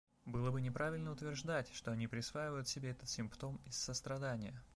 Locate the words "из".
3.67-3.75